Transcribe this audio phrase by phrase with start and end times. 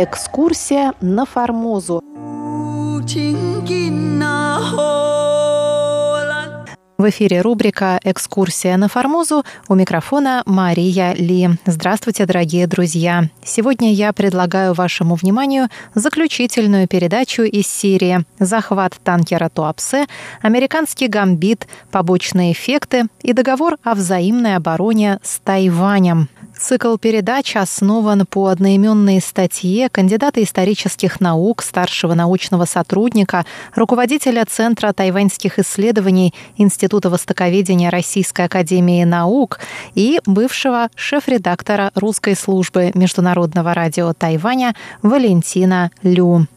[0.00, 2.00] Экскурсия на Формозу.
[6.98, 9.44] В эфире рубрика «Экскурсия на Формозу».
[9.66, 11.50] У микрофона Мария Ли.
[11.66, 13.24] Здравствуйте, дорогие друзья!
[13.42, 15.66] Сегодня я предлагаю вашему вниманию
[15.96, 20.06] заключительную передачу из серии «Захват танкера Туапсе»,
[20.42, 26.28] «Американский гамбит», «Побочные эффекты» и договор о взаимной обороне с Тайванем.
[26.60, 35.60] Цикл передач основан по одноименной статье кандидата исторических наук, старшего научного сотрудника, руководителя Центра тайваньских
[35.60, 39.60] исследований Института востоковедения Российской академии наук
[39.94, 46.48] и бывшего шеф-редактора русской службы Международного радио Тайваня Валентина Лю.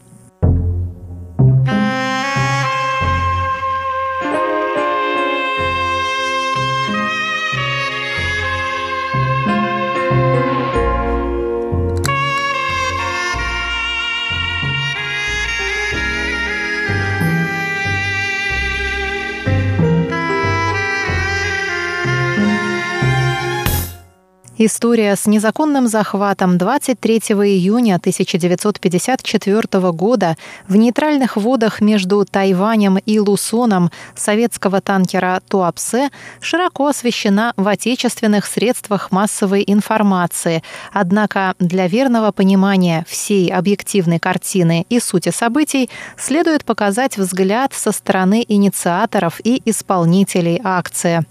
[24.64, 30.36] История с незаконным захватом 23 июня 1954 года
[30.68, 39.10] в нейтральных водах между Тайванем и Лусоном советского танкера Туапсе широко освещена в отечественных средствах
[39.10, 40.62] массовой информации.
[40.92, 48.44] Однако для верного понимания всей объективной картины и сути событий следует показать взгляд со стороны
[48.46, 51.26] инициаторов и исполнителей акции.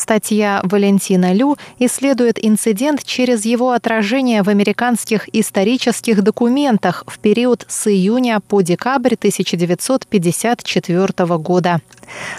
[0.00, 7.86] Статья Валентина Лю исследует инцидент через его отражение в американских исторических документах в период с
[7.86, 11.82] июня по декабрь 1954 года.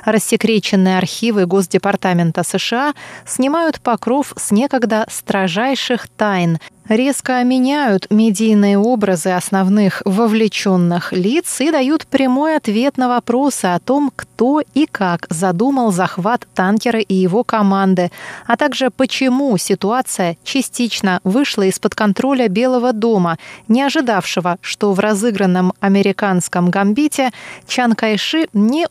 [0.05, 2.93] Рассекреченные архивы Госдепартамента США
[3.25, 6.59] снимают покров с некогда строжайших тайн,
[6.95, 14.11] резко меняют медийные образы основных вовлеченных лиц и дают прямой ответ на вопросы о том,
[14.15, 18.11] кто и как задумал захват танкера и его команды,
[18.45, 23.37] а также почему ситуация частично вышла из-под контроля Белого дома,
[23.67, 27.31] не ожидавшего, что в разыгранном американском гамбите
[27.67, 28.85] Чан Кайши не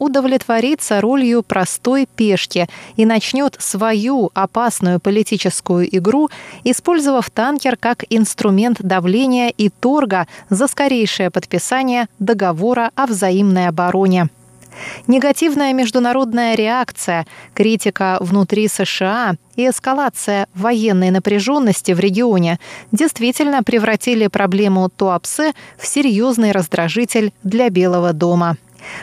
[0.71, 6.29] удовлетворится ролью простой пешки и начнет свою опасную политическую игру,
[6.65, 14.29] использовав танкер как инструмент давления и торга за скорейшее подписание договора о взаимной обороне.
[15.09, 22.59] Негативная международная реакция, критика внутри США и эскалация военной напряженности в регионе
[22.93, 28.57] действительно превратили проблему Туапсе в серьезный раздражитель для Белого дома.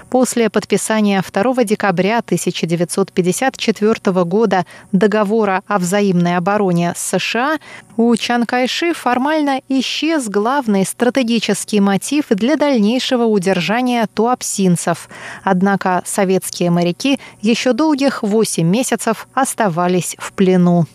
[0.09, 7.57] После подписания 2 декабря 1954 года договора о взаимной обороне с США
[7.97, 15.09] у Чан Кайши формально исчез главный стратегический мотив для дальнейшего удержания туапсинцев.
[15.43, 20.85] Однако советские моряки еще долгих 8 месяцев оставались в плену.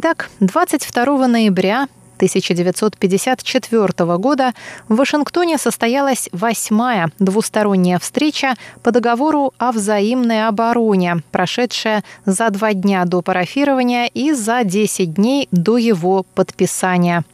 [0.00, 1.88] Итак, 22 ноября
[2.18, 4.52] 1954 года
[4.88, 8.54] в Вашингтоне состоялась восьмая двусторонняя встреча
[8.84, 15.48] по договору о взаимной обороне, прошедшая за два дня до парафирования и за 10 дней
[15.50, 17.24] до его подписания.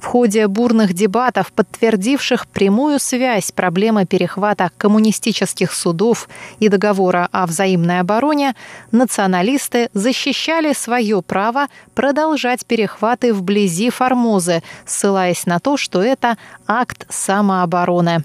[0.00, 6.28] В ходе бурных дебатов, подтвердивших прямую связь проблемы перехвата коммунистических судов
[6.58, 8.54] и договора о взаимной обороне,
[8.90, 18.24] националисты защищали свое право продолжать перехваты вблизи Формозы, ссылаясь на то, что это акт самообороны.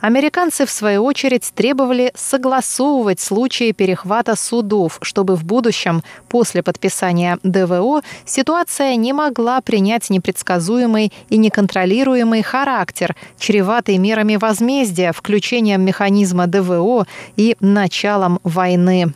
[0.00, 8.02] Американцы, в свою очередь, требовали согласовывать случаи перехвата судов, чтобы в будущем, после подписания ДВО,
[8.24, 17.06] ситуация не могла принять непредсказуемый и неконтролируемый характер, чреватый мерами возмездия, включением механизма ДВО
[17.36, 19.12] и началом войны.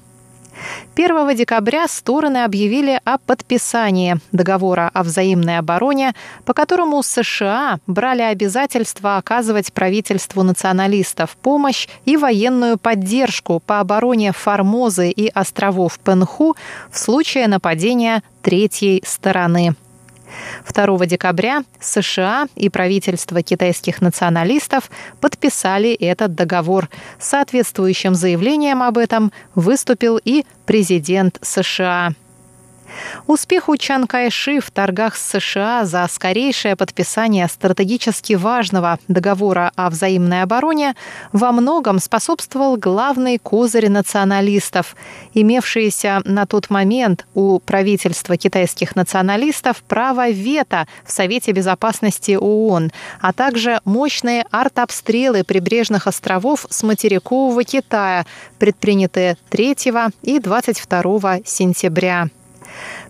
[0.94, 6.14] 1 декабря стороны объявили о подписании договора о взаимной обороне,
[6.44, 15.10] по которому США брали обязательство оказывать правительству националистов помощь и военную поддержку по обороне Формозы
[15.10, 16.56] и островов Пенху
[16.90, 19.74] в случае нападения третьей стороны.
[20.72, 24.90] 2 декабря США и правительство китайских националистов
[25.20, 26.88] подписали этот договор.
[27.18, 32.14] Соответствующим заявлением об этом выступил и президент США.
[33.26, 40.42] Успеху Чан Кайши в торгах с США за скорейшее подписание стратегически важного договора о взаимной
[40.42, 40.94] обороне
[41.32, 44.96] во многом способствовал главный козырь националистов,
[45.34, 53.32] имевшиеся на тот момент у правительства китайских националистов право вето в Совете безопасности ООН, а
[53.32, 58.26] также мощные артобстрелы прибрежных островов с материкового Китая,
[58.58, 59.76] предпринятые 3
[60.22, 62.28] и 22 сентября.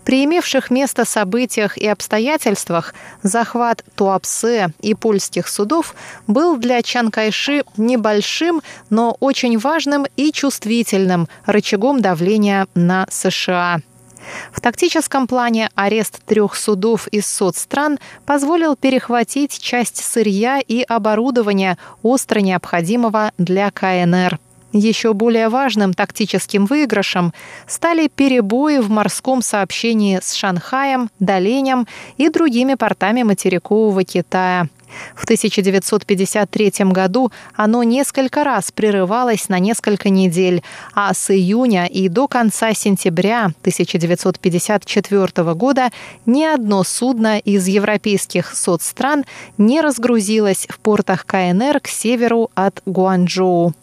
[0.05, 5.95] При имевших место событиях и обстоятельствах захват Туапсе и польских судов
[6.27, 13.79] был для Чан Кайши небольшим, но очень важным и чувствительным рычагом давления на США.
[14.51, 22.39] В тактическом плане арест трех судов из соцстран позволил перехватить часть сырья и оборудования, остро
[22.39, 24.39] необходимого для КНР.
[24.73, 27.31] Еще более важным тактическим выигрышем
[27.67, 31.87] стали перебои в морском сообщении с Шанхаем, Даленем
[32.17, 34.67] и другими портами материкового Китая.
[35.15, 42.27] В 1953 году оно несколько раз прерывалось на несколько недель, а с июня и до
[42.27, 45.91] конца сентября 1954 года
[46.25, 49.23] ни одно судно из европейских соцстран
[49.57, 53.73] не разгрузилось в портах КНР к северу от Гуанчжоу.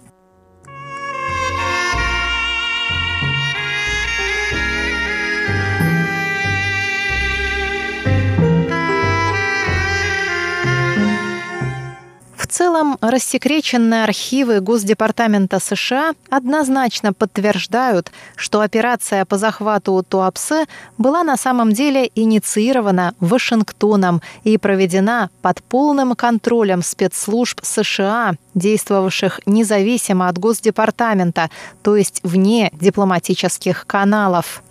[12.70, 21.72] Целом, рассекреченные архивы Госдепартамента США однозначно подтверждают, что операция по захвату Туапсе была на самом
[21.72, 31.50] деле инициирована Вашингтоном и проведена под полным контролем спецслужб США, действовавших независимо от Госдепартамента,
[31.82, 34.62] то есть вне дипломатических каналов.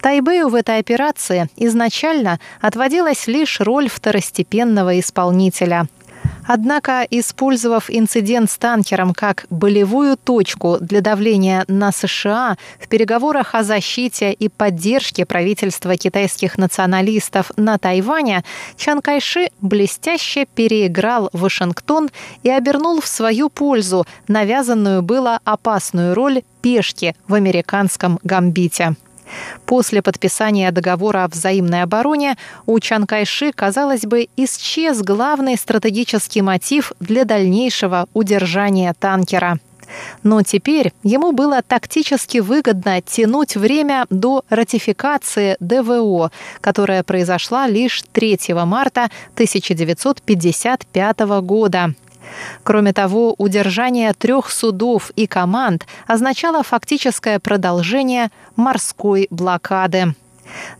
[0.00, 5.88] Тайбэю в этой операции изначально отводилась лишь роль второстепенного исполнителя.
[6.46, 13.62] Однако, использовав инцидент с танкером как болевую точку для давления на США в переговорах о
[13.62, 18.44] защите и поддержке правительства китайских националистов на Тайване,
[18.76, 22.08] Чан Кайши блестяще переиграл Вашингтон
[22.42, 28.96] и обернул в свою пользу навязанную было опасную роль пешки в американском гамбите.
[29.66, 32.36] После подписания договора о взаимной обороне
[32.66, 39.58] у Чан Кайши, казалось бы, исчез главный стратегический мотив для дальнейшего удержания танкера.
[40.22, 48.38] Но теперь ему было тактически выгодно тянуть время до ратификации ДВО, которая произошла лишь 3
[48.64, 51.94] марта 1955 года.
[52.62, 60.14] Кроме того, удержание трех судов и команд означало фактическое продолжение морской блокады.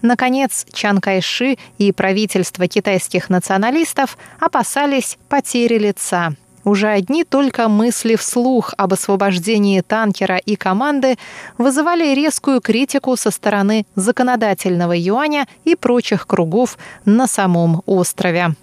[0.02, 6.34] Наконец, Чан Кайши и правительство китайских националистов опасались потери лица.
[6.64, 11.16] Уже одни только мысли вслух об освобождении танкера и команды
[11.56, 18.54] вызывали резкую критику со стороны законодательного юаня и прочих кругов на самом острове.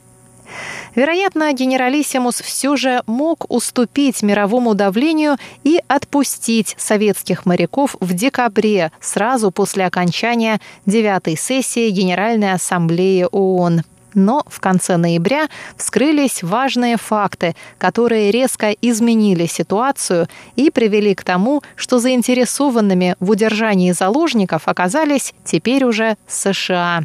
[0.96, 9.52] Вероятно, генералиссимус все же мог уступить мировому давлению и отпустить советских моряков в декабре, сразу
[9.52, 13.82] после окончания девятой сессии Генеральной Ассамблеи ООН.
[14.16, 21.62] Но в конце ноября вскрылись важные факты, которые резко изменили ситуацию и привели к тому,
[21.76, 27.02] что заинтересованными в удержании заложников оказались теперь уже США.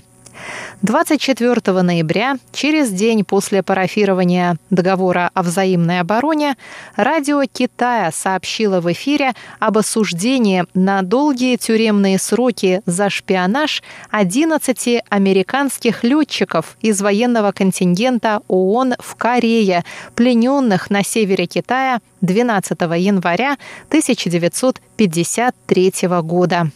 [0.83, 6.57] 24 ноября, через день после парафирования договора о взаимной обороне,
[6.97, 16.03] радио Китая сообщило в эфире об осуждении на долгие тюремные сроки за шпионаж 11 американских
[16.03, 25.93] летчиков из военного контингента ООН в Корее, плененных на севере Китая 12 января 1953
[26.23, 26.71] года.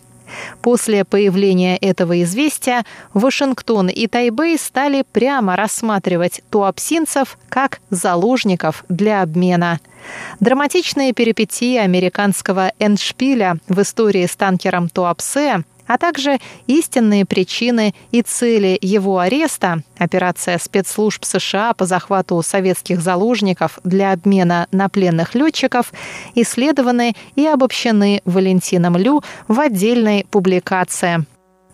[0.63, 9.81] После появления этого известия Вашингтон и Тайбэй стали прямо рассматривать туапсинцев как заложников для обмена.
[10.41, 18.79] Драматичные перипетии американского эндшпиля в истории с танкером Туапсе а также истинные причины и цели
[18.81, 25.93] его ареста, операция спецслужб США по захвату советских заложников для обмена на пленных летчиков,
[26.35, 31.25] исследованы и обобщены Валентином Лю в отдельной публикации.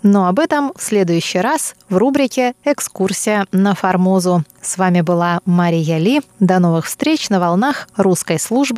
[0.03, 4.45] Но об этом в следующий раз в рубрике «Экскурсия на Формозу».
[4.63, 6.23] С вами была Мария Ли.
[6.39, 8.61] До новых встреч на волнах русской службы